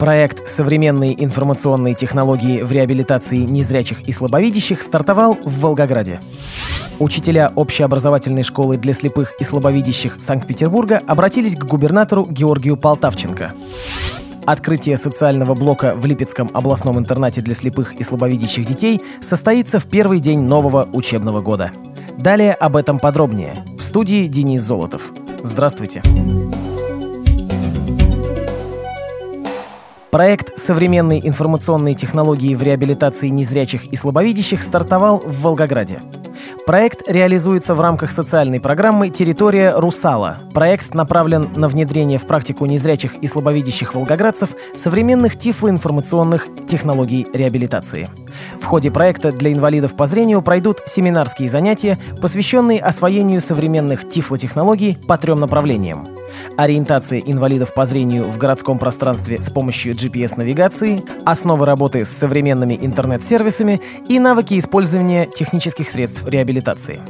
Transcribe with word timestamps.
Проект 0.00 0.48
«Современные 0.48 1.22
информационные 1.22 1.92
технологии 1.92 2.62
в 2.62 2.72
реабилитации 2.72 3.36
незрячих 3.36 4.00
и 4.08 4.12
слабовидящих» 4.12 4.80
стартовал 4.80 5.36
в 5.44 5.60
Волгограде. 5.60 6.20
Учителя 6.98 7.52
общеобразовательной 7.54 8.42
школы 8.42 8.78
для 8.78 8.94
слепых 8.94 9.34
и 9.38 9.44
слабовидящих 9.44 10.16
Санкт-Петербурга 10.18 11.02
обратились 11.06 11.54
к 11.54 11.66
губернатору 11.66 12.24
Георгию 12.24 12.78
Полтавченко. 12.78 13.52
Открытие 14.46 14.96
социального 14.96 15.52
блока 15.52 15.94
в 15.94 16.06
Липецком 16.06 16.50
областном 16.54 16.98
интернате 16.98 17.42
для 17.42 17.54
слепых 17.54 17.92
и 17.92 18.02
слабовидящих 18.02 18.64
детей 18.64 19.02
состоится 19.20 19.78
в 19.80 19.84
первый 19.84 20.20
день 20.20 20.40
нового 20.40 20.88
учебного 20.94 21.42
года. 21.42 21.72
Далее 22.18 22.54
об 22.54 22.76
этом 22.76 23.00
подробнее. 23.00 23.54
В 23.78 23.82
студии 23.82 24.28
Денис 24.28 24.62
Золотов. 24.62 25.12
Здравствуйте. 25.42 26.02
Проект 30.10 30.58
«Современные 30.58 31.26
информационные 31.26 31.94
технологии 31.94 32.56
в 32.56 32.62
реабилитации 32.62 33.28
незрячих 33.28 33.86
и 33.92 33.96
слабовидящих» 33.96 34.64
стартовал 34.64 35.18
в 35.24 35.40
Волгограде. 35.40 36.00
Проект 36.66 37.08
реализуется 37.08 37.76
в 37.76 37.80
рамках 37.80 38.10
социальной 38.10 38.60
программы 38.60 39.10
«Территория 39.10 39.72
Русала». 39.76 40.38
Проект 40.52 40.94
направлен 40.94 41.50
на 41.54 41.68
внедрение 41.68 42.18
в 42.18 42.26
практику 42.26 42.66
незрячих 42.66 43.14
и 43.20 43.28
слабовидящих 43.28 43.94
волгоградцев 43.94 44.50
современных 44.76 45.38
тифлоинформационных 45.38 46.48
технологий 46.66 47.24
реабилитации. 47.32 48.08
В 48.60 48.64
ходе 48.64 48.90
проекта 48.90 49.30
для 49.30 49.52
инвалидов 49.52 49.94
по 49.94 50.06
зрению 50.06 50.42
пройдут 50.42 50.82
семинарские 50.86 51.48
занятия, 51.48 51.96
посвященные 52.20 52.80
освоению 52.80 53.40
современных 53.40 54.08
тифлотехнологий 54.08 54.98
по 55.06 55.16
трем 55.16 55.38
направлениям– 55.38 56.04
ориентация 56.56 57.20
инвалидов 57.20 57.74
по 57.74 57.84
зрению 57.84 58.24
в 58.24 58.36
городском 58.38 58.78
пространстве 58.78 59.38
с 59.38 59.50
помощью 59.50 59.92
GPS-навигации, 59.92 61.02
основы 61.24 61.66
работы 61.66 62.04
с 62.04 62.08
современными 62.08 62.78
интернет-сервисами 62.80 63.80
и 64.08 64.18
навыки 64.18 64.58
использования 64.58 65.26
технических 65.26 65.88
средств 65.88 66.26
реабилитации. 66.26 67.00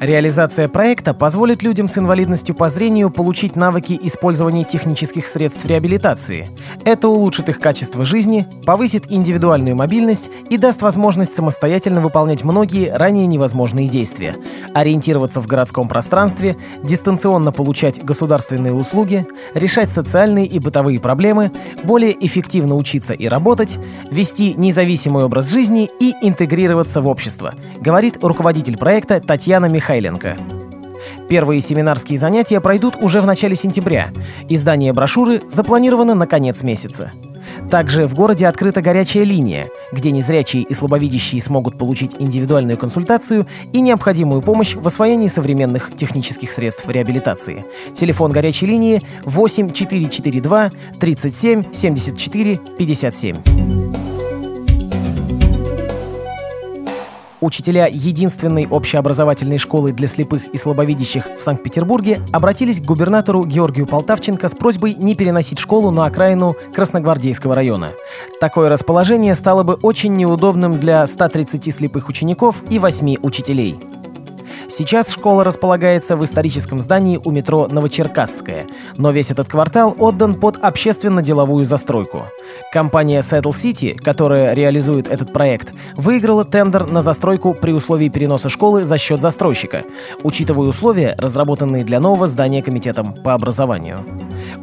Реализация 0.00 0.68
проекта 0.68 1.14
позволит 1.14 1.62
людям 1.62 1.86
с 1.88 1.96
инвалидностью 1.96 2.54
по 2.54 2.68
зрению 2.68 3.10
получить 3.10 3.56
навыки 3.56 3.98
использования 4.02 4.64
технических 4.64 5.26
средств 5.26 5.64
реабилитации. 5.64 6.44
Это 6.84 7.08
улучшит 7.08 7.48
их 7.48 7.58
качество 7.58 8.04
жизни, 8.04 8.46
повысит 8.66 9.10
индивидуальную 9.10 9.76
мобильность 9.76 10.30
и 10.50 10.58
даст 10.58 10.82
возможность 10.82 11.36
самостоятельно 11.36 12.00
выполнять 12.00 12.44
многие 12.44 12.92
ранее 12.92 13.26
невозможные 13.26 13.88
действия, 13.88 14.34
ориентироваться 14.74 15.40
в 15.40 15.46
городском 15.46 15.88
пространстве, 15.88 16.56
дистанционно 16.82 17.52
получать 17.52 18.04
государственные 18.04 18.74
услуги, 18.74 19.26
решать 19.54 19.90
социальные 19.90 20.46
и 20.46 20.58
бытовые 20.58 20.98
проблемы, 20.98 21.52
более 21.84 22.14
эффективно 22.24 22.74
учиться 22.74 23.12
и 23.12 23.26
работать, 23.26 23.78
вести 24.10 24.54
независимый 24.54 25.24
образ 25.24 25.50
жизни 25.50 25.88
и 26.00 26.14
интегрироваться 26.22 27.00
в 27.00 27.08
общество, 27.08 27.52
говорит 27.80 28.18
руководитель 28.22 28.76
проекта 28.76 29.20
Татьяна 29.20 29.66
Михайленко. 29.72 30.36
Первые 31.28 31.60
семинарские 31.60 32.18
занятия 32.18 32.60
пройдут 32.60 32.96
уже 33.00 33.20
в 33.20 33.26
начале 33.26 33.56
сентября. 33.56 34.06
Издание 34.48 34.92
брошюры 34.92 35.42
запланировано 35.50 36.14
на 36.14 36.26
конец 36.26 36.62
месяца. 36.62 37.10
Также 37.70 38.06
в 38.06 38.14
городе 38.14 38.46
открыта 38.46 38.82
горячая 38.82 39.24
линия, 39.24 39.64
где 39.92 40.10
незрячие 40.10 40.62
и 40.62 40.74
слабовидящие 40.74 41.40
смогут 41.40 41.78
получить 41.78 42.16
индивидуальную 42.18 42.76
консультацию 42.76 43.46
и 43.72 43.80
необходимую 43.80 44.42
помощь 44.42 44.74
в 44.74 44.86
освоении 44.86 45.28
современных 45.28 45.94
технических 45.96 46.52
средств 46.52 46.86
реабилитации. 46.88 47.64
Телефон 47.94 48.30
горячей 48.30 48.66
линии 48.66 49.00
8442 49.24 50.70
37 51.00 51.72
74 51.72 52.56
57. 52.78 54.11
Учителя 57.42 57.88
единственной 57.90 58.68
общеобразовательной 58.68 59.58
школы 59.58 59.90
для 59.90 60.06
слепых 60.06 60.46
и 60.54 60.56
слабовидящих 60.56 61.26
в 61.36 61.42
Санкт-Петербурге 61.42 62.20
обратились 62.30 62.80
к 62.80 62.84
губернатору 62.84 63.44
Георгию 63.44 63.88
Полтавченко 63.88 64.48
с 64.48 64.54
просьбой 64.54 64.94
не 64.94 65.16
переносить 65.16 65.58
школу 65.58 65.90
на 65.90 66.06
окраину 66.06 66.54
Красногвардейского 66.72 67.56
района. 67.56 67.88
Такое 68.40 68.68
расположение 68.68 69.34
стало 69.34 69.64
бы 69.64 69.74
очень 69.82 70.14
неудобным 70.14 70.78
для 70.78 71.04
130 71.04 71.74
слепых 71.74 72.08
учеников 72.08 72.62
и 72.70 72.78
8 72.78 73.16
учителей. 73.22 73.76
Сейчас 74.68 75.10
школа 75.10 75.44
располагается 75.44 76.16
в 76.16 76.24
историческом 76.24 76.78
здании 76.78 77.20
у 77.22 77.30
метро 77.30 77.68
Новочеркасская, 77.68 78.62
но 78.96 79.10
весь 79.10 79.30
этот 79.30 79.48
квартал 79.48 79.94
отдан 79.98 80.34
под 80.34 80.58
общественно-деловую 80.62 81.64
застройку. 81.64 82.26
Компания 82.72 83.20
Settle 83.20 83.50
City, 83.50 83.94
которая 83.94 84.54
реализует 84.54 85.08
этот 85.08 85.32
проект, 85.32 85.74
выиграла 85.96 86.44
тендер 86.44 86.86
на 86.90 87.02
застройку 87.02 87.54
при 87.54 87.72
условии 87.72 88.08
переноса 88.08 88.48
школы 88.48 88.84
за 88.84 88.98
счет 88.98 89.20
застройщика, 89.20 89.84
учитывая 90.22 90.68
условия, 90.68 91.14
разработанные 91.18 91.84
для 91.84 92.00
нового 92.00 92.26
здания 92.26 92.62
комитетом 92.62 93.12
по 93.24 93.34
образованию. 93.34 93.98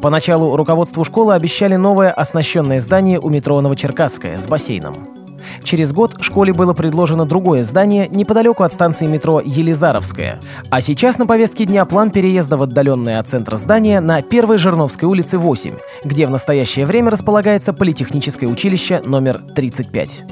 Поначалу 0.01 0.55
руководству 0.55 1.03
школы 1.03 1.33
обещали 1.33 1.75
новое 1.75 2.11
оснащенное 2.11 2.79
здание 2.79 3.19
у 3.19 3.29
метро 3.29 3.59
Новочеркасская 3.61 4.37
с 4.37 4.47
бассейном. 4.47 5.18
Через 5.63 5.91
год 5.93 6.17
школе 6.21 6.53
было 6.53 6.73
предложено 6.73 7.25
другое 7.25 7.63
здание 7.63 8.07
неподалеку 8.09 8.63
от 8.63 8.73
станции 8.73 9.05
метро 9.05 9.41
Елизаровская. 9.43 10.39
А 10.69 10.81
сейчас 10.81 11.17
на 11.17 11.25
повестке 11.25 11.65
дня 11.65 11.85
план 11.85 12.11
переезда 12.11 12.57
в 12.57 12.63
отдаленное 12.63 13.19
от 13.19 13.27
центра 13.27 13.57
здание 13.57 13.99
на 13.99 14.21
Первой 14.21 14.57
Жирновской 14.57 15.07
улице 15.07 15.37
8, 15.37 15.71
где 16.05 16.25
в 16.25 16.29
настоящее 16.29 16.85
время 16.85 17.11
располагается 17.11 17.73
Политехническое 17.73 18.49
училище 18.49 19.01
номер 19.05 19.39
35. 19.55 20.23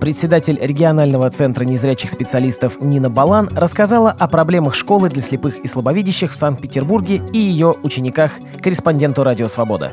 Председатель 0.00 0.58
регионального 0.60 1.28
центра 1.30 1.64
незрячих 1.64 2.10
специалистов 2.10 2.80
Нина 2.80 3.10
Балан 3.10 3.48
рассказала 3.54 4.10
о 4.10 4.28
проблемах 4.28 4.74
школы 4.74 5.10
для 5.10 5.20
слепых 5.20 5.58
и 5.58 5.68
слабовидящих 5.68 6.32
в 6.32 6.36
Санкт-Петербурге 6.36 7.22
и 7.32 7.38
ее 7.38 7.72
учениках 7.82 8.32
корреспонденту 8.62 9.22
«Радио 9.22 9.48
Свобода». 9.48 9.92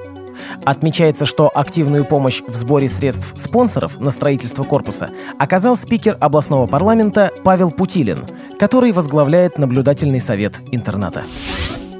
Отмечается, 0.65 1.27
что 1.27 1.51
активную 1.55 2.05
помощь 2.05 2.43
в 2.47 2.55
сборе 2.55 2.89
средств 2.89 3.33
спонсоров 3.34 3.99
на 4.01 4.11
строительство 4.11 4.63
корпуса 4.63 5.11
оказал 5.39 5.77
спикер 5.77 6.17
областного 6.21 6.67
парламента 6.67 7.33
Павел 7.43 7.71
Путилин, 7.71 8.19
который 8.59 8.93
возглавляет 8.93 9.59
наблюдательный 9.59 10.21
совет 10.21 10.61
интерната. 10.71 11.25